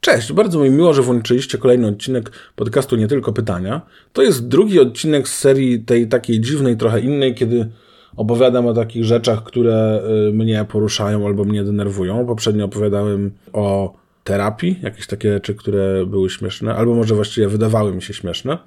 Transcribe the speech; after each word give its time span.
Cześć, 0.00 0.32
bardzo 0.32 0.58
mi 0.58 0.70
miło, 0.70 0.94
że 0.94 1.02
włączyliście 1.02 1.58
kolejny 1.58 1.86
odcinek 1.86 2.30
podcastu 2.56 2.96
Nie 2.96 3.08
Tylko 3.08 3.32
Pytania. 3.32 3.80
To 4.12 4.22
jest 4.22 4.48
drugi 4.48 4.80
odcinek 4.80 5.28
z 5.28 5.38
serii 5.38 5.80
tej 5.80 6.08
takiej 6.08 6.40
dziwnej, 6.40 6.76
trochę 6.76 7.00
innej, 7.00 7.34
kiedy 7.34 7.70
opowiadam 8.16 8.66
o 8.66 8.74
takich 8.74 9.04
rzeczach, 9.04 9.44
które 9.44 10.02
y, 10.28 10.32
mnie 10.32 10.66
poruszają 10.68 11.26
albo 11.26 11.44
mnie 11.44 11.64
denerwują. 11.64 12.26
Poprzednio 12.26 12.64
opowiadałem 12.64 13.30
o 13.52 13.94
terapii, 14.24 14.78
jakieś 14.82 15.06
takie 15.06 15.32
rzeczy, 15.32 15.54
które 15.54 16.06
były 16.06 16.30
śmieszne, 16.30 16.74
albo 16.74 16.94
może 16.94 17.14
właściwie 17.14 17.48
wydawały 17.48 17.94
mi 17.94 18.02
się 18.02 18.14
śmieszne. 18.14 18.58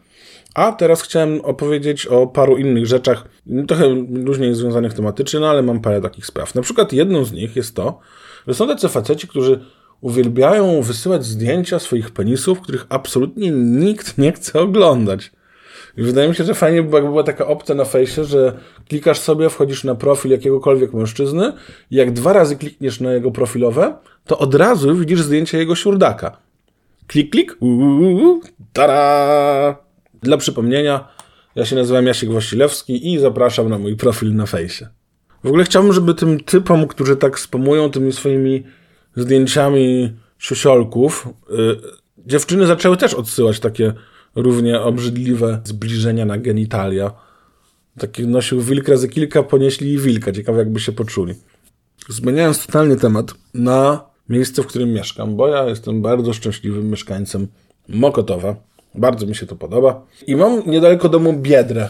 A 0.55 0.71
teraz 0.71 1.01
chciałem 1.01 1.41
opowiedzieć 1.41 2.07
o 2.07 2.27
paru 2.27 2.57
innych 2.57 2.85
rzeczach, 2.85 3.25
trochę 3.67 3.85
różnie 4.25 4.55
związanych 4.55 4.93
tematycznie, 4.93 5.39
no 5.39 5.49
ale 5.49 5.63
mam 5.63 5.81
parę 5.81 6.01
takich 6.01 6.25
spraw. 6.25 6.55
Na 6.55 6.61
przykład 6.61 6.93
jedną 6.93 7.25
z 7.25 7.31
nich 7.31 7.55
jest 7.55 7.75
to, 7.75 7.99
że 8.47 8.53
są 8.53 8.67
tacy 8.67 8.89
faceci, 8.89 9.27
którzy 9.27 9.59
uwielbiają 10.01 10.81
wysyłać 10.81 11.25
zdjęcia 11.25 11.79
swoich 11.79 12.11
penisów, 12.11 12.61
których 12.61 12.85
absolutnie 12.89 13.51
nikt 13.51 14.17
nie 14.17 14.31
chce 14.31 14.61
oglądać. 14.61 15.31
I 15.97 16.03
wydaje 16.03 16.29
mi 16.29 16.35
się, 16.35 16.43
że 16.43 16.53
fajnie 16.53 16.83
by 16.83 17.01
była 17.01 17.23
taka 17.23 17.47
opcja 17.47 17.75
na 17.75 17.85
fejsie, 17.85 18.23
że 18.23 18.57
klikasz 18.89 19.19
sobie, 19.19 19.49
wchodzisz 19.49 19.83
na 19.83 19.95
profil 19.95 20.31
jakiegokolwiek 20.31 20.93
mężczyzny 20.93 21.53
i 21.91 21.95
jak 21.95 22.11
dwa 22.11 22.33
razy 22.33 22.55
klikniesz 22.55 22.99
na 22.99 23.13
jego 23.13 23.31
profilowe, 23.31 23.95
to 24.25 24.37
od 24.37 24.55
razu 24.55 24.95
widzisz 24.95 25.21
zdjęcie 25.21 25.57
jego 25.57 25.75
siurdaka. 25.75 26.37
Klik, 27.07 27.31
klik, 27.31 27.57
uuu, 27.59 28.41
tada! 28.73 29.75
Dla 30.21 30.37
przypomnienia, 30.37 31.07
ja 31.55 31.65
się 31.65 31.75
nazywam 31.75 32.07
Jasiek 32.07 32.31
Wasilewski 32.31 33.13
i 33.13 33.19
zapraszam 33.19 33.69
na 33.69 33.77
mój 33.77 33.95
profil 33.95 34.35
na 34.35 34.45
fejsie. 34.45 34.87
W 35.43 35.47
ogóle 35.47 35.63
chciałbym, 35.63 35.93
żeby 35.93 36.13
tym 36.13 36.39
typom, 36.39 36.87
którzy 36.87 37.15
tak 37.15 37.39
spamują 37.39 37.91
tymi 37.91 38.11
swoimi 38.11 38.63
zdjęciami 39.15 40.13
siusiolków, 40.37 41.29
yy, 41.49 41.81
dziewczyny 42.25 42.65
zaczęły 42.65 42.97
też 42.97 43.13
odsyłać 43.13 43.59
takie 43.59 43.93
równie 44.35 44.81
obrzydliwe 44.81 45.61
zbliżenia 45.63 46.25
na 46.25 46.37
genitalia. 46.37 47.11
Taki 47.99 48.27
nosił 48.27 48.61
wilk 48.61 48.87
razy 48.87 49.09
kilka, 49.09 49.43
ponieśli 49.43 49.97
wilka. 49.97 50.31
Ciekawe, 50.31 50.59
jakby 50.59 50.79
się 50.79 50.91
poczuli. 50.91 51.33
Zmieniając 52.09 52.65
totalnie 52.65 52.95
temat 52.95 53.33
na 53.53 54.05
miejsce, 54.29 54.63
w 54.63 54.67
którym 54.67 54.93
mieszkam, 54.93 55.35
bo 55.35 55.47
ja 55.47 55.65
jestem 55.65 56.01
bardzo 56.01 56.33
szczęśliwym 56.33 56.89
mieszkańcem 56.89 57.47
Mokotowa. 57.89 58.55
Bardzo 58.95 59.25
mi 59.25 59.35
się 59.35 59.45
to 59.45 59.55
podoba. 59.55 60.05
I 60.27 60.35
mam 60.35 60.61
niedaleko 60.65 61.09
domu 61.09 61.33
Biedrę. 61.33 61.89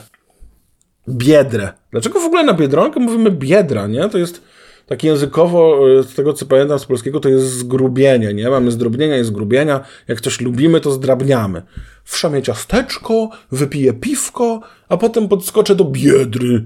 Biedrę. 1.09 1.73
Dlaczego 1.91 2.19
w 2.19 2.25
ogóle 2.25 2.43
na 2.43 2.53
Biedronkę 2.53 2.99
mówimy 2.99 3.31
Biedra, 3.31 3.87
nie? 3.87 4.09
To 4.09 4.17
jest 4.17 4.41
tak 4.85 5.03
językowo, 5.03 5.89
e, 5.99 6.03
z 6.03 6.15
tego 6.15 6.33
co 6.33 6.45
pamiętam 6.45 6.79
z 6.79 6.85
polskiego, 6.85 7.19
to 7.19 7.29
jest 7.29 7.45
zgrubienie, 7.45 8.33
nie? 8.33 8.49
Mamy 8.49 8.71
zdrobnienia 8.71 9.17
i 9.17 9.23
zgrubienia. 9.23 9.81
Jak 10.07 10.21
coś 10.21 10.41
lubimy, 10.41 10.81
to 10.81 10.91
zdrabniamy. 10.91 11.61
Wszamie 12.03 12.41
ciasteczko, 12.41 13.29
wypiję 13.51 13.93
piwko, 13.93 14.61
a 14.89 14.97
potem 14.97 15.27
podskoczę 15.27 15.75
do 15.75 15.85
biedry. 15.85 16.65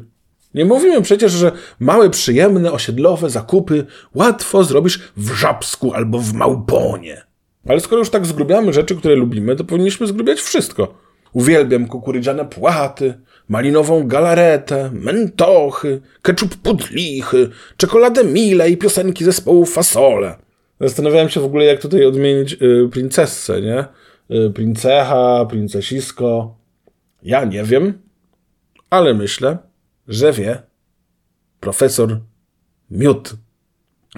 Nie 0.53 0.65
mówimy 0.65 1.01
przecież, 1.01 1.31
że 1.31 1.51
małe, 1.79 2.09
przyjemne, 2.09 2.71
osiedlowe 2.71 3.29
zakupy 3.29 3.85
łatwo 4.15 4.63
zrobisz 4.63 4.99
w 5.17 5.31
Żabsku 5.31 5.93
albo 5.93 6.19
w 6.19 6.33
Małponie. 6.33 7.21
Ale 7.67 7.79
skoro 7.79 7.99
już 7.99 8.09
tak 8.09 8.25
zgrubiamy 8.25 8.73
rzeczy, 8.73 8.95
które 8.95 9.15
lubimy, 9.15 9.55
to 9.55 9.63
powinniśmy 9.63 10.07
zgrubiać 10.07 10.39
wszystko. 10.39 10.93
Uwielbiam 11.33 11.87
kukurydziane 11.87 12.45
płaty, 12.45 13.13
malinową 13.49 14.07
galaretę, 14.07 14.91
mentochy, 14.93 16.01
keczup 16.21 16.55
pudlichy, 16.55 17.49
czekoladę 17.77 18.23
mile 18.23 18.69
i 18.69 18.77
piosenki 18.77 19.23
zespołu 19.23 19.65
Fasole. 19.65 20.35
Zastanawiałem 20.81 21.29
się 21.29 21.39
w 21.39 21.45
ogóle, 21.45 21.65
jak 21.65 21.81
tutaj 21.81 22.05
odmienić 22.05 22.53
y, 22.53 22.89
princessę, 22.91 23.61
nie? 23.61 23.85
Y, 24.31 24.49
princecha, 24.49 25.45
princesisko. 25.49 26.55
Ja 27.23 27.45
nie 27.45 27.63
wiem, 27.63 28.01
ale 28.89 29.13
myślę, 29.13 29.57
że 30.07 30.33
wie 30.33 30.61
profesor 31.59 32.19
Miód. 32.91 33.33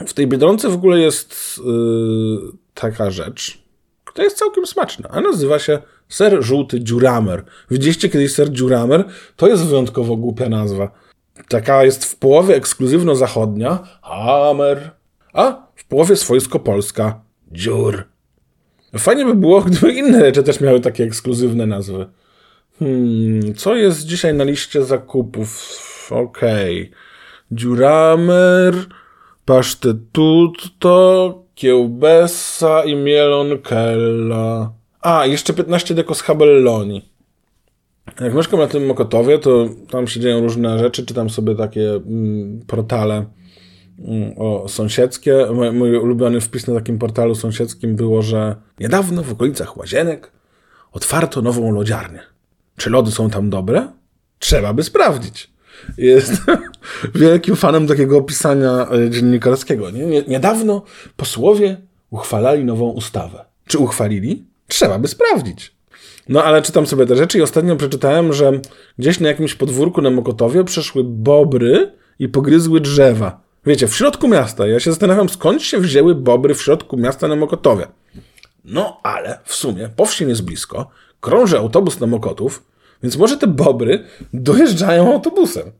W 0.08 0.14
tej 0.14 0.28
Biedronce 0.28 0.70
w 0.70 0.74
ogóle 0.74 1.00
jest 1.00 1.60
y, 1.60 1.62
taka 2.74 3.12
rzecz, 3.12 3.64
która 4.06 4.24
jest 4.24 4.38
całkiem 4.38 4.68
smaczna, 4.68 5.10
a 5.12 5.22
nazywa 5.22 5.60
się 5.60 5.80
Ser 6.10 6.44
żółty 6.44 6.84
dziuramer. 6.84 7.44
Widzieliście 7.72 8.10
kiedyś 8.10 8.34
ser 8.34 8.52
dziuramer? 8.52 9.06
To 9.36 9.48
jest 9.48 9.66
wyjątkowo 9.66 10.16
głupia 10.16 10.50
nazwa. 10.50 10.92
Taka 11.48 11.84
jest 11.84 12.06
w 12.06 12.16
połowie 12.16 12.56
ekskluzywno-zachodnia 12.56 13.80
Hammer, 14.02 14.92
a 15.34 15.68
w 15.76 15.88
połowie 15.88 16.16
swojsko-polska 16.16 17.22
dziur. 17.52 18.04
Fajnie 18.98 19.26
by 19.26 19.36
było, 19.36 19.62
gdyby 19.62 19.94
inne 19.94 20.20
rzeczy 20.20 20.44
też 20.44 20.62
miały 20.62 20.80
takie 20.80 21.04
ekskluzywne 21.04 21.66
nazwy. 21.66 22.06
Hmm, 22.80 23.56
co 23.56 23.76
jest 23.76 24.06
dzisiaj 24.06 24.34
na 24.34 24.44
liście 24.44 24.84
zakupów? 24.84 25.78
Okej. 26.12 26.82
Okay. 26.82 26.94
Dziuramer, 27.52 28.74
pasztetutto, 29.46 30.94
kiełbasa 31.56 32.84
i 32.84 32.96
mielonkella. 32.96 34.79
A, 35.02 35.26
jeszcze 35.26 35.54
15 35.54 35.96
deko 35.96 36.16
z 36.16 36.22
Habelloni. 36.22 37.10
Jak 38.20 38.34
mieszkam 38.34 38.60
na 38.60 38.68
tym 38.68 38.86
Mokotowie, 38.86 39.40
to 39.40 39.70
tam 39.90 40.08
się 40.08 40.20
dzieją 40.20 40.42
różne 40.42 40.80
rzeczy, 40.80 41.06
czytam 41.06 41.30
sobie 41.30 41.56
takie 41.56 41.92
mm, 41.92 42.62
portale 42.68 43.26
mm, 44.00 44.34
o 44.38 44.68
sąsiedzkie. 44.68 45.48
Mój, 45.54 45.72
mój, 45.72 45.98
ulubiony 45.98 46.42
wpis 46.42 46.68
na 46.68 46.74
takim 46.76 47.00
portalu 47.00 47.36
sąsiedzkim 47.36 47.96
było, 47.96 48.22
że 48.22 48.56
niedawno 48.80 49.24
w 49.24 49.32
okolicach 49.32 49.78
Łazienek 49.78 50.32
otwarto 50.92 51.42
nową 51.42 51.72
lodziarnię. 51.72 52.20
Czy 52.78 52.90
lody 52.90 53.12
są 53.12 53.30
tam 53.30 53.50
dobre? 53.50 53.88
Trzeba 54.40 54.74
by 54.74 54.84
sprawdzić. 54.84 55.50
Jest 55.98 56.34
wielkim 57.16 57.56
fanem 57.56 57.88
takiego 57.88 58.18
opisania 58.18 58.88
e, 58.92 59.10
dziennikarskiego. 59.10 59.92
Nie? 59.92 60.22
Niedawno 60.22 60.84
posłowie 61.16 61.78
uchwalali 62.10 62.66
nową 62.66 62.90
ustawę. 62.90 63.46
Czy 63.68 63.78
uchwalili? 63.78 64.49
Trzeba 64.70 65.00
by 65.00 65.08
sprawdzić. 65.08 65.76
No 66.30 66.44
ale 66.44 66.62
czytam 66.62 66.88
sobie 66.88 67.06
te 67.06 67.16
rzeczy 67.16 67.38
i 67.38 67.42
ostatnio 67.42 67.76
przeczytałem, 67.76 68.34
że 68.34 68.52
gdzieś 69.00 69.20
na 69.20 69.28
jakimś 69.28 69.56
podwórku 69.56 70.02
na 70.02 70.10
Mokotowie 70.10 70.64
przeszły 70.64 71.04
bobry 71.04 71.92
i 72.20 72.30
pogryzły 72.30 72.82
drzewa. 72.82 73.42
Wiecie, 73.66 73.88
w 73.88 73.96
środku 73.96 74.28
miasta. 74.28 74.68
Ja 74.68 74.80
się 74.80 74.92
zastanawiam, 74.92 75.30
skąd 75.30 75.64
się 75.64 75.80
wzięły 75.80 76.16
bobry 76.16 76.56
w 76.56 76.62
środku 76.62 76.98
miasta 76.98 77.28
na 77.28 77.36
Mokotowie. 77.36 77.88
No 78.66 79.00
ale 79.04 79.40
w 79.44 79.54
sumie 79.54 79.90
po 79.96 80.06
wsi 80.06 80.28
jest 80.28 80.44
blisko, 80.44 80.90
krąży 81.20 81.58
autobus 81.58 82.00
na 82.00 82.08
Mokotów, 82.08 82.64
więc 83.04 83.18
może 83.18 83.38
te 83.38 83.48
bobry 83.48 84.04
dojeżdżają 84.34 85.14
autobusem. 85.14 85.72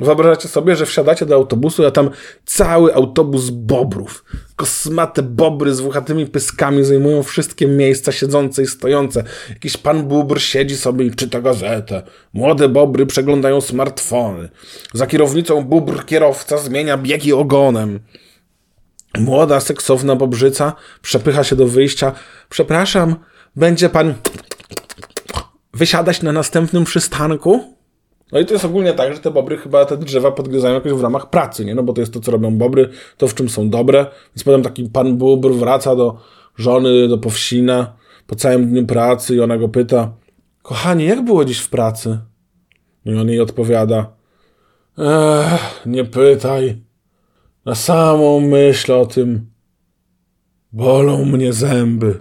Wyobrażacie 0.00 0.48
sobie, 0.48 0.76
że 0.76 0.86
wsiadacie 0.86 1.26
do 1.26 1.34
autobusu, 1.34 1.86
a 1.86 1.90
tam 1.90 2.10
cały 2.44 2.94
autobus 2.94 3.50
bobrów. 3.50 4.24
Kosmate 4.56 5.22
bobry 5.22 5.74
z 5.74 5.80
włochatymi 5.80 6.26
pyskami 6.26 6.84
zajmują 6.84 7.22
wszystkie 7.22 7.66
miejsca 7.66 8.12
siedzące 8.12 8.62
i 8.62 8.66
stojące. 8.66 9.24
Jakiś 9.48 9.76
pan 9.76 10.08
bóbr 10.08 10.40
siedzi 10.40 10.76
sobie 10.76 11.04
i 11.04 11.10
czyta 11.10 11.40
gazetę. 11.40 12.02
Młode 12.32 12.68
bobry 12.68 13.06
przeglądają 13.06 13.60
smartfony. 13.60 14.48
Za 14.92 15.06
kierownicą 15.06 15.64
bóbr 15.64 16.04
kierowca 16.04 16.58
zmienia 16.58 16.98
biegi 16.98 17.32
ogonem. 17.32 18.00
Młoda, 19.18 19.60
seksowna 19.60 20.16
bobrzyca 20.16 20.72
przepycha 21.02 21.44
się 21.44 21.56
do 21.56 21.66
wyjścia. 21.66 22.12
Przepraszam, 22.48 23.16
będzie 23.56 23.88
pan 23.88 24.14
wysiadać 25.74 26.22
na 26.22 26.32
następnym 26.32 26.84
przystanku? 26.84 27.73
No 28.34 28.40
i 28.40 28.46
to 28.46 28.52
jest 28.52 28.64
ogólnie 28.64 28.92
tak, 28.92 29.14
że 29.14 29.20
te 29.20 29.30
bobry 29.30 29.56
chyba 29.56 29.84
te 29.84 29.96
drzewa 29.96 30.30
podgryzają 30.30 30.74
jakoś 30.74 30.92
w 30.92 31.02
ramach 31.02 31.30
pracy, 31.30 31.64
nie? 31.64 31.74
No 31.74 31.82
bo 31.82 31.92
to 31.92 32.00
jest 32.00 32.12
to, 32.12 32.20
co 32.20 32.32
robią 32.32 32.58
bobry, 32.58 32.88
to 33.16 33.28
w 33.28 33.34
czym 33.34 33.48
są 33.48 33.70
dobre. 33.70 34.06
Więc 34.36 34.44
potem 34.44 34.62
taki 34.62 34.84
pan 34.84 35.16
bóbr 35.16 35.50
wraca 35.50 35.96
do 35.96 36.16
żony, 36.56 37.08
do 37.08 37.18
powsina 37.18 37.96
po 38.26 38.36
całym 38.36 38.66
dniu 38.66 38.86
pracy 38.86 39.34
i 39.34 39.40
ona 39.40 39.58
go 39.58 39.68
pyta, 39.68 40.12
kochanie, 40.62 41.04
jak 41.04 41.24
było 41.24 41.44
dziś 41.44 41.58
w 41.58 41.68
pracy? 41.68 42.18
I 43.04 43.14
on 43.14 43.28
jej 43.28 43.40
odpowiada, 43.40 44.14
Ech, 44.98 45.86
nie 45.86 46.04
pytaj. 46.04 46.82
Na 47.64 47.74
samą 47.74 48.40
myśl 48.40 48.92
o 48.92 49.06
tym 49.06 49.50
bolą 50.72 51.24
mnie 51.24 51.52
zęby. 51.52 52.18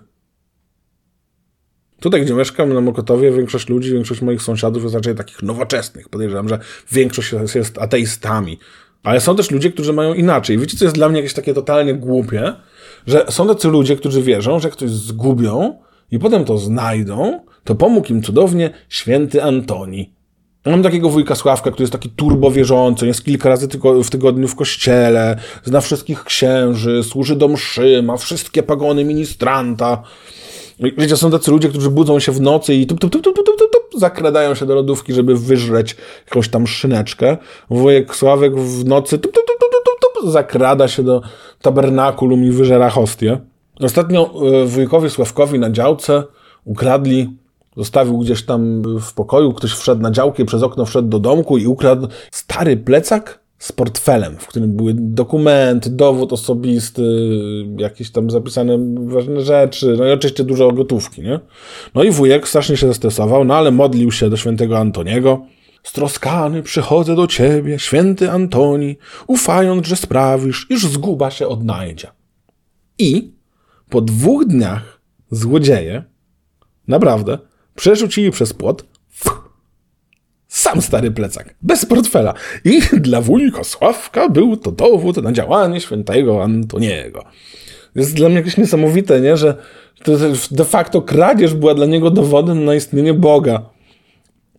Tutaj, 2.04 2.22
gdzie 2.22 2.34
mieszkam, 2.34 2.74
na 2.74 2.82
Mokotowie, 2.82 3.32
większość 3.32 3.70
ludzi, 3.70 3.92
większość 3.92 4.22
moich 4.22 4.42
sąsiadów 4.42 4.84
jest 4.84 4.96
raczej 4.96 5.16
takich 5.16 5.44
nowoczesnych. 5.44 6.10
Podejrzewam, 6.10 6.50
że 6.50 6.60
większość 6.92 7.32
jest, 7.32 7.56
jest 7.56 7.78
ateistami. 7.78 8.60
Ale 9.04 9.22
są 9.22 9.36
też 9.36 9.52
ludzie, 9.52 9.72
którzy 9.72 9.94
mają 9.94 10.14
inaczej. 10.14 10.58
Wiecie, 10.58 10.78
co 10.78 10.86
jest 10.86 10.96
dla 10.96 11.10
mnie 11.10 11.18
jakieś 11.18 11.34
takie 11.34 11.54
totalnie 11.54 11.94
głupie? 11.94 12.54
Że 13.08 13.26
są 13.30 13.48
tacy 13.48 13.68
ludzie, 13.68 13.96
którzy 13.96 14.22
wierzą, 14.22 14.60
że 14.60 14.70
ktoś 14.70 14.90
zgubią 14.90 15.80
i 16.12 16.20
potem 16.20 16.46
to 16.46 16.58
znajdą, 16.58 17.40
to 17.64 17.76
pomógł 17.76 18.08
im 18.08 18.24
cudownie 18.24 18.70
święty 18.90 19.44
Antoni. 19.44 20.14
Mam 20.66 20.84
takiego 20.84 21.10
wujka 21.10 21.36
Sławka, 21.36 21.72
który 21.72 21.84
jest 21.84 21.94
taki 21.94 22.10
turbo 22.10 22.52
wierzący, 22.52 23.08
jest 23.08 23.26
kilka 23.26 23.50
razy 23.50 23.68
tylko 23.68 24.04
w 24.04 24.10
tygodniu 24.10 24.48
w 24.48 24.56
kościele, 24.56 25.40
zna 25.64 25.82
wszystkich 25.82 26.24
księży, 26.24 27.04
służy 27.04 27.36
do 27.36 27.48
mszy, 27.48 28.04
ma 28.04 28.18
wszystkie 28.18 28.64
pagony 28.64 29.06
ministranta. 29.06 30.04
Wiecie, 30.80 31.18
są 31.18 31.31
tacy 31.31 31.52
ludzie, 31.52 31.70
którzy 31.70 31.90
budzą 31.90 32.20
się 32.20 32.31
w 32.31 32.42
nocy 32.42 32.74
i 32.74 32.88
tup, 32.88 33.00
tup, 33.00 33.12
tup, 33.12 33.24
tup, 33.24 33.36
tup, 33.36 33.46
tup, 33.46 33.72
tup, 33.72 34.00
zakradają 34.00 34.56
się 34.56 34.66
do 34.66 34.75
lodówki, 34.75 35.14
żeby 35.14 35.36
wyżreć 35.36 35.96
jakąś 36.25 36.50
tam 36.50 36.68
szyneczkę. 36.68 37.38
Wujek 37.70 38.16
Sławek 38.16 38.56
w 38.56 38.86
nocy 38.86 39.20
tup, 39.20 39.31
tup, 39.31 39.44
tup, 39.48 39.60
tup, 39.60 39.84
tup, 39.86 40.22
tup, 40.22 40.31
zakrada 40.31 40.88
się 40.88 41.04
do 41.04 41.22
tabernakulum 41.62 42.44
i 42.44 42.52
wyżera 42.52 42.90
hostię. 42.90 43.40
Ostatnio 43.80 44.34
e, 44.62 44.66
wujkowi 44.66 45.10
Sławkowi 45.10 45.60
na 45.60 45.72
działce 45.72 46.24
ukradli 46.66 47.30
Zostawił 47.78 48.18
gdzieś 48.18 48.46
tam 48.46 48.81
w 49.00 49.14
pokoju, 49.14 49.54
ktoś 49.54 49.72
wszedł 49.72 50.02
na 50.02 50.12
działkę, 50.12 50.46
przez 50.46 50.64
okno 50.64 50.86
wszedł 50.86 51.08
do 51.08 51.19
domku 51.19 51.58
i 51.58 51.68
ukradł 51.68 52.08
stary 52.31 52.78
plecak 52.78 53.40
z 53.63 53.71
portfelem, 53.71 54.38
w 54.38 54.48
którym 54.48 54.75
były 54.75 54.94
dokumenty, 54.94 55.89
dowód 55.89 56.33
osobisty, 56.33 57.04
jakieś 57.77 58.12
tam 58.12 58.31
zapisane 58.31 58.77
ważne 59.06 59.42
rzeczy, 59.42 59.95
no 59.98 60.07
i 60.07 60.12
oczywiście 60.12 60.44
dużo 60.44 60.71
gotówki, 60.71 61.21
nie? 61.21 61.39
No 61.95 62.04
i 62.04 62.12
wujek 62.12 62.48
strasznie 62.48 62.77
się 62.77 62.88
zestresował, 62.88 63.45
no 63.45 63.56
ale 63.56 63.71
modlił 63.71 64.12
się 64.12 64.30
do 64.30 64.38
świętego 64.38 64.80
Antoniego. 64.80 65.45
Stroskany 65.83 66.63
przychodzę 66.63 67.15
do 67.15 67.27
ciebie, 67.27 67.80
święty 67.80 68.31
Antoni, 68.31 68.98
ufając, 69.27 69.88
że 69.88 69.95
sprawisz, 69.95 70.68
iż 70.69 70.88
zguba 70.88 71.31
się 71.31 71.48
odnajdzie. 71.48 72.07
I 72.98 73.31
po 73.89 74.01
dwóch 74.01 74.45
dniach 74.45 75.01
złodzieje, 75.31 76.04
naprawdę, 76.88 77.38
przerzucili 77.75 78.31
przez 78.31 78.54
płot 78.54 78.86
sam 80.63 80.81
stary 80.81 81.12
plecak, 81.12 81.56
bez 81.62 81.86
portfela. 81.86 82.33
I 82.65 82.81
dla 83.07 83.21
wujka 83.21 83.63
Sławka 83.63 84.30
był 84.30 84.57
to 84.57 84.71
dowód 84.71 85.18
na 85.18 85.31
działanie 85.31 85.81
świętego 85.81 86.44
Antoniego. 86.44 87.24
Jest 87.95 88.15
dla 88.15 88.30
mnie 88.30 88.38
jakieś 88.38 88.57
niesamowite, 88.57 89.21
nie? 89.21 89.38
że 89.38 89.56
de 90.51 90.65
facto 90.65 91.01
kradzież 91.01 91.54
była 91.54 91.75
dla 91.75 91.86
niego 91.86 92.12
dowodem 92.12 92.65
na 92.65 92.75
istnienie 92.75 93.13
Boga. 93.13 93.69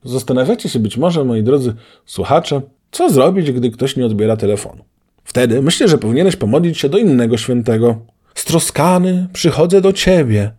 Zastanawiacie 0.04 0.68
się 0.68 0.78
być 0.78 0.96
może, 0.96 1.24
moi 1.24 1.42
drodzy 1.42 1.74
słuchacze, 2.06 2.60
co 2.90 3.10
zrobić, 3.10 3.52
gdy 3.52 3.70
ktoś 3.70 3.96
nie 3.96 4.06
odbiera 4.06 4.36
telefonu. 4.36 4.84
Wtedy 5.24 5.62
myślę, 5.62 5.88
że 5.88 5.98
powinieneś 5.98 6.36
pomodlić 6.36 6.78
się 6.78 6.88
do 6.88 6.98
innego 6.98 7.36
świętego. 7.36 8.00
Stroskany 8.34 9.28
przychodzę 9.32 9.80
do 9.80 9.92
ciebie, 9.92 10.52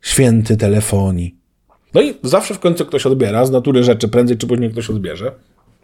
święty 0.00 0.56
telefonii. 0.56 1.41
No 1.94 2.00
i 2.00 2.14
zawsze 2.22 2.54
w 2.54 2.58
końcu 2.58 2.86
ktoś 2.86 3.06
odbiera, 3.06 3.46
z 3.46 3.50
natury 3.50 3.84
rzeczy 3.84 4.08
prędzej 4.08 4.36
czy 4.36 4.46
później 4.46 4.70
ktoś 4.70 4.90
odbierze. 4.90 5.32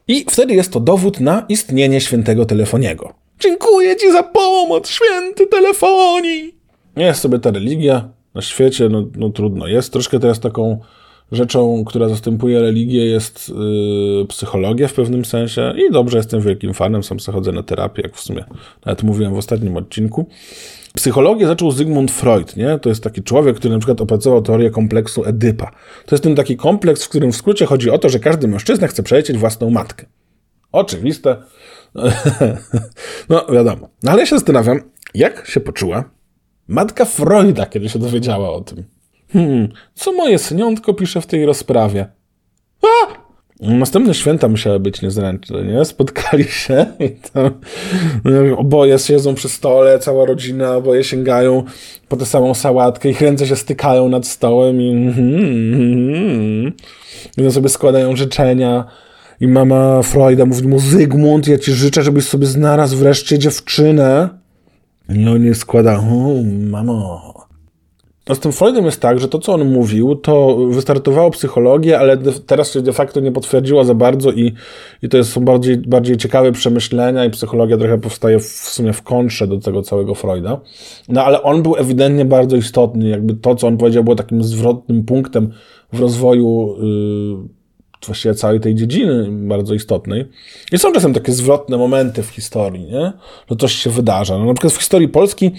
I 0.08 0.24
wtedy 0.30 0.54
jest 0.54 0.72
to 0.72 0.80
dowód 0.80 1.20
na 1.20 1.44
istnienie 1.48 2.00
świętego 2.00 2.44
telefoniego. 2.44 3.14
Dziękuję 3.40 3.96
ci 3.96 4.12
za 4.12 4.22
pomoc, 4.22 4.88
święty 4.88 5.46
telefonii! 5.46 6.54
Nie 6.96 7.04
jest 7.04 7.20
sobie 7.20 7.38
ta 7.38 7.50
religia 7.50 8.08
na 8.34 8.42
świecie, 8.42 8.88
no, 8.88 9.04
no 9.16 9.30
trudno. 9.30 9.66
Jest 9.66 9.92
troszkę 9.92 10.18
teraz 10.18 10.40
taką 10.40 10.80
rzeczą, 11.32 11.84
która 11.84 12.08
zastępuje 12.08 12.60
religię, 12.60 13.06
jest 13.06 13.48
yy, 13.48 14.26
psychologia 14.28 14.88
w 14.88 14.92
pewnym 14.92 15.24
sensie. 15.24 15.74
I 15.76 15.92
dobrze, 15.92 16.16
jestem 16.16 16.40
wielkim 16.40 16.74
fanem, 16.74 17.02
sam 17.02 17.20
sobie 17.20 17.34
chodzę 17.36 17.52
na 17.52 17.62
terapię, 17.62 18.02
jak 18.02 18.16
w 18.16 18.20
sumie 18.20 18.44
nawet 18.86 19.02
mówiłem 19.02 19.34
w 19.34 19.38
ostatnim 19.38 19.76
odcinku. 19.76 20.26
Psychologię 20.94 21.46
zaczął 21.46 21.70
Zygmunt 21.70 22.10
Freud, 22.10 22.56
nie? 22.56 22.78
To 22.78 22.88
jest 22.88 23.02
taki 23.02 23.22
człowiek, 23.22 23.56
który 23.56 23.74
na 23.74 23.78
przykład 23.78 24.00
opracował 24.00 24.42
teorię 24.42 24.70
kompleksu 24.70 25.24
Edypa. 25.24 25.70
To 26.06 26.14
jest 26.14 26.24
ten 26.24 26.36
taki 26.36 26.56
kompleks, 26.56 27.04
w 27.04 27.08
którym 27.08 27.32
w 27.32 27.36
skrócie 27.36 27.66
chodzi 27.66 27.90
o 27.90 27.98
to, 27.98 28.08
że 28.08 28.18
każdy 28.18 28.48
mężczyzna 28.48 28.86
chce 28.86 29.02
przelecieć 29.02 29.38
własną 29.38 29.70
matkę. 29.70 30.06
Oczywiste. 30.72 31.36
no, 33.28 33.46
wiadomo. 33.52 33.88
No, 34.02 34.10
ale 34.10 34.20
ja 34.20 34.26
się 34.26 34.36
zastanawiam, 34.36 34.80
jak 35.14 35.46
się 35.46 35.60
poczuła 35.60 36.04
matka 36.68 37.04
Freuda, 37.04 37.66
kiedy 37.66 37.88
się 37.88 37.98
dowiedziała 37.98 38.52
o 38.52 38.60
tym. 38.60 38.84
Hmm, 39.32 39.68
co 39.94 40.12
moje 40.12 40.38
syniątko 40.38 40.94
pisze 40.94 41.20
w 41.20 41.26
tej 41.26 41.46
rozprawie? 41.46 42.06
A! 42.82 43.28
Następne 43.60 44.14
święta 44.14 44.48
musiały 44.48 44.80
być 44.80 45.02
niezręczne, 45.02 45.64
nie? 45.64 45.84
Spotkali 45.84 46.44
się 46.44 46.86
i 47.00 47.10
tam 47.10 47.50
oboje 48.56 48.98
siedzą 48.98 49.34
przy 49.34 49.48
stole, 49.48 49.98
cała 49.98 50.26
rodzina, 50.26 50.76
oboje 50.76 51.04
sięgają 51.04 51.64
po 52.08 52.16
tę 52.16 52.26
samą 52.26 52.54
sałatkę, 52.54 53.08
ich 53.08 53.20
ręce 53.20 53.46
się 53.46 53.56
stykają 53.56 54.08
nad 54.08 54.26
stołem 54.26 54.80
i 54.80 54.90
mm, 54.90 56.74
mm, 57.38 57.50
sobie 57.50 57.68
składają 57.68 58.16
życzenia. 58.16 58.84
I 59.40 59.48
mama 59.48 60.02
Freuda 60.02 60.46
mówi 60.46 60.68
mu, 60.68 60.78
Zygmunt, 60.78 61.48
ja 61.48 61.58
ci 61.58 61.72
życzę, 61.72 62.02
żebyś 62.02 62.24
sobie 62.24 62.46
znalazł 62.46 62.96
wreszcie 62.96 63.38
dziewczynę. 63.38 64.28
On 65.08 65.44
nie 65.44 65.54
składa, 65.54 65.98
o, 65.98 66.42
mamo, 66.70 67.34
no 68.28 68.34
z 68.34 68.38
tym 68.38 68.52
Freudem 68.52 68.84
jest 68.84 69.00
tak, 69.00 69.20
że 69.20 69.28
to, 69.28 69.38
co 69.38 69.54
on 69.54 69.72
mówił, 69.72 70.16
to 70.16 70.56
wystartowało 70.56 71.30
psychologię, 71.30 71.98
ale 71.98 72.16
teraz 72.46 72.72
się 72.72 72.82
de 72.82 72.92
facto 72.92 73.20
nie 73.20 73.32
potwierdziło 73.32 73.84
za 73.84 73.94
bardzo 73.94 74.32
i, 74.32 74.54
i 75.02 75.08
to 75.08 75.16
jest, 75.16 75.32
są 75.32 75.40
bardziej, 75.40 75.76
bardziej 75.76 76.16
ciekawe 76.16 76.52
przemyślenia 76.52 77.24
i 77.24 77.30
psychologia 77.30 77.76
trochę 77.76 77.98
powstaje 77.98 78.38
w, 78.38 78.44
w 78.44 78.68
sumie 78.70 78.92
w 78.92 79.02
kontrze 79.02 79.46
do 79.46 79.58
tego 79.58 79.82
całego 79.82 80.14
Freuda. 80.14 80.60
No 81.08 81.24
ale 81.24 81.42
on 81.42 81.62
był 81.62 81.76
ewidentnie 81.76 82.24
bardzo 82.24 82.56
istotny, 82.56 83.08
jakby 83.08 83.34
to, 83.34 83.54
co 83.54 83.66
on 83.66 83.76
powiedział, 83.76 84.04
było 84.04 84.16
takim 84.16 84.44
zwrotnym 84.44 85.04
punktem 85.04 85.52
w 85.92 86.00
rozwoju 86.00 86.76
yy, 87.42 87.58
właściwie 88.06 88.34
całej 88.34 88.60
tej 88.60 88.74
dziedziny 88.74 89.28
bardzo 89.30 89.74
istotnej. 89.74 90.24
I 90.72 90.78
są 90.78 90.92
czasem 90.92 91.14
takie 91.14 91.32
zwrotne 91.32 91.76
momenty 91.76 92.22
w 92.22 92.28
historii, 92.28 92.84
nie? 92.84 93.12
że 93.50 93.56
coś 93.56 93.72
się 93.72 93.90
wydarza. 93.90 94.38
No, 94.38 94.44
na 94.44 94.54
przykład 94.54 94.72
w 94.72 94.78
historii 94.78 95.08
Polski 95.08 95.50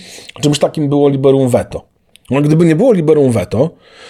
czymś 0.42 0.60
takim 0.60 0.90
było 0.90 1.10
liberum 1.10 1.50
veto. 1.50 1.89
No, 2.32 2.42
gdyby 2.42 2.66
nie 2.66 2.76
było 2.76 2.94
liberum 2.94 3.32
veto, 3.32 3.70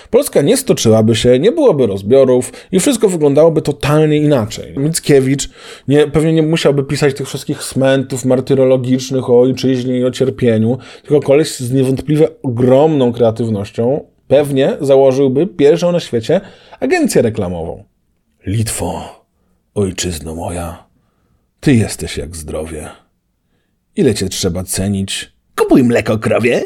Polska 0.09 0.41
nie 0.41 0.57
stoczyłaby 0.57 1.15
się, 1.15 1.39
nie 1.39 1.51
byłoby 1.51 1.87
rozbiorów 1.87 2.53
i 2.71 2.79
wszystko 2.79 3.09
wyglądałoby 3.09 3.61
totalnie 3.61 4.17
inaczej. 4.17 4.73
Mickiewicz 4.77 5.49
nie, 5.87 6.07
pewnie 6.07 6.33
nie 6.33 6.43
musiałby 6.43 6.83
pisać 6.83 7.15
tych 7.15 7.27
wszystkich 7.27 7.63
smentów 7.63 8.25
martyrologicznych 8.25 9.29
o 9.29 9.39
ojczyźnie 9.39 9.99
i 9.99 10.05
o 10.05 10.11
cierpieniu, 10.11 10.77
tylko 11.03 11.27
koleś 11.27 11.57
z 11.57 11.71
niewątpliwie 11.71 12.27
ogromną 12.43 13.13
kreatywnością 13.13 14.05
pewnie 14.27 14.77
założyłby 14.81 15.47
pierwszą 15.47 15.91
na 15.91 15.99
świecie 15.99 16.41
agencję 16.79 17.21
reklamową. 17.21 17.83
Litwo, 18.45 19.01
ojczyzno 19.75 20.35
moja, 20.35 20.87
ty 21.59 21.73
jesteś 21.75 22.17
jak 22.17 22.35
zdrowie. 22.35 22.89
Ile 23.95 24.13
cię 24.13 24.29
trzeba 24.29 24.63
cenić? 24.63 25.33
Kupuj 25.55 25.83
mleko 25.83 26.17
krowie 26.17 26.63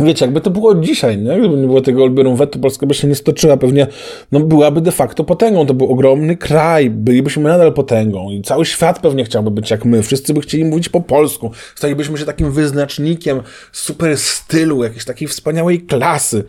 Wiecie, 0.00 0.24
jakby 0.24 0.40
to 0.40 0.50
było 0.50 0.74
dzisiaj, 0.74 1.18
nie? 1.18 1.38
Gdyby 1.38 1.56
nie 1.56 1.66
było 1.66 1.80
tego 1.80 2.02
olbierum 2.02 2.36
wetu, 2.36 2.58
Polska 2.58 2.86
by 2.86 2.94
się 2.94 3.08
nie 3.08 3.14
stoczyła. 3.14 3.56
Pewnie 3.56 3.86
no, 4.32 4.40
byłaby 4.40 4.80
de 4.80 4.92
facto 4.92 5.24
potęgą. 5.24 5.66
To 5.66 5.74
był 5.74 5.92
ogromny 5.92 6.36
kraj. 6.36 6.90
Bylibyśmy 6.90 7.42
nadal 7.42 7.72
potęgą. 7.72 8.30
I 8.30 8.42
cały 8.42 8.66
świat 8.66 8.98
pewnie 8.98 9.24
chciałby 9.24 9.50
być 9.50 9.70
jak 9.70 9.84
my. 9.84 10.02
Wszyscy 10.02 10.34
by 10.34 10.40
chcieli 10.40 10.64
mówić 10.64 10.88
po 10.88 11.00
polsku. 11.00 11.50
Stalibyśmy 11.74 12.18
się 12.18 12.24
takim 12.24 12.52
wyznacznikiem 12.52 13.40
super 13.72 14.16
stylu, 14.16 14.84
jakiejś 14.84 15.04
takiej 15.04 15.28
wspaniałej 15.28 15.80
klasy. 15.80 16.44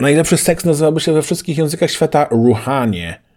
Najlepszy 0.00 0.36
seks 0.36 0.64
nazywałby 0.64 1.00
się 1.00 1.12
we 1.12 1.22
wszystkich 1.22 1.58
językach 1.58 1.90
świata 1.90 2.28
ruhanie 2.30 3.31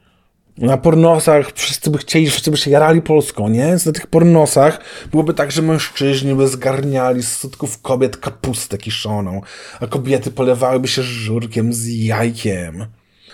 na 0.57 0.77
pornosach 0.77 1.51
wszyscy 1.55 1.89
by 1.89 1.97
chcieli, 1.97 2.29
wszyscy 2.29 2.51
by 2.51 2.57
się 2.57 2.71
jarali 2.71 3.01
Polską, 3.01 3.49
nie? 3.49 3.77
Na 3.85 3.91
tych 3.91 4.07
pornosach 4.07 4.79
byłoby 5.11 5.33
tak, 5.33 5.51
że 5.51 5.61
mężczyźni 5.61 6.35
by 6.35 6.47
zgarniali 6.47 7.23
z 7.23 7.37
sutków 7.37 7.81
kobiet 7.81 8.17
kapustę 8.17 8.77
kiszoną, 8.77 9.41
a 9.79 9.87
kobiety 9.87 10.31
polewałyby 10.31 10.87
się 10.87 11.03
żurkiem 11.03 11.73
z 11.73 11.87
jajkiem. 11.87 12.85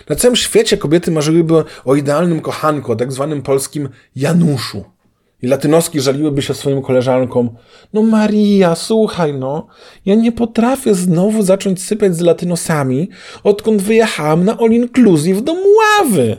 Na 0.08 0.16
całym 0.16 0.36
świecie 0.36 0.76
kobiety 0.76 1.10
marzyłyby 1.10 1.64
o 1.84 1.94
idealnym 1.94 2.40
kochanku, 2.40 2.92
o 2.92 2.96
tak 2.96 3.12
zwanym 3.12 3.42
polskim 3.42 3.88
Januszu. 4.16 4.84
I 5.42 5.46
latynoski 5.46 6.00
żaliłyby 6.00 6.42
się 6.42 6.54
swoim 6.54 6.82
koleżankom. 6.82 7.50
No 7.92 8.02
Maria, 8.02 8.74
słuchaj 8.74 9.34
no, 9.34 9.66
ja 10.06 10.14
nie 10.14 10.32
potrafię 10.32 10.94
znowu 10.94 11.42
zacząć 11.42 11.82
sypiać 11.82 12.16
z 12.16 12.20
latynosami, 12.20 13.08
odkąd 13.44 13.82
wyjechałam 13.82 14.44
na 14.44 14.58
all 14.58 14.70
inclusive 14.70 15.42
do 15.42 15.54
Mławy. 15.54 16.36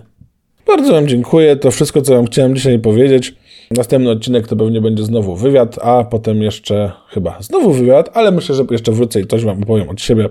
Bardzo 0.67 0.91
Wam 0.93 1.07
dziękuję. 1.07 1.55
To 1.55 1.71
wszystko, 1.71 2.01
co 2.01 2.15
Wam 2.15 2.25
chciałem 2.25 2.55
dzisiaj 2.55 2.79
powiedzieć. 2.79 3.35
Następny 3.71 4.11
odcinek 4.11 4.47
to 4.47 4.55
pewnie 4.55 4.81
będzie 4.81 5.03
znowu 5.03 5.35
wywiad, 5.35 5.79
a 5.81 6.03
potem 6.03 6.41
jeszcze 6.41 6.91
chyba 7.09 7.37
znowu 7.41 7.73
wywiad, 7.73 8.09
ale 8.13 8.31
myślę, 8.31 8.55
że 8.55 8.65
jeszcze 8.71 8.91
wrócę 8.91 9.21
i 9.21 9.27
coś 9.27 9.43
Wam 9.43 9.63
opowiem 9.63 9.89
od 9.89 10.01
siebie 10.01 10.29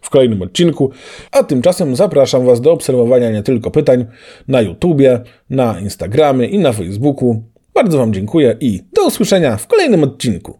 w 0.00 0.10
kolejnym 0.10 0.42
odcinku. 0.42 0.90
A 1.32 1.42
tymczasem 1.42 1.96
zapraszam 1.96 2.46
Was 2.46 2.60
do 2.60 2.72
obserwowania 2.72 3.30
nie 3.30 3.42
tylko 3.42 3.70
pytań 3.70 4.06
na 4.48 4.60
YouTubie, 4.60 5.20
na 5.50 5.80
Instagramie 5.80 6.46
i 6.46 6.58
na 6.58 6.72
Facebooku. 6.72 7.42
Bardzo 7.74 7.98
Wam 7.98 8.12
dziękuję 8.12 8.56
i 8.60 8.80
do 8.92 9.06
usłyszenia 9.06 9.56
w 9.56 9.66
kolejnym 9.66 10.02
odcinku. 10.02 10.52